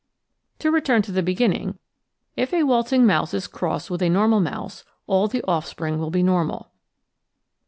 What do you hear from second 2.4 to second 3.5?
a waltzing mouse is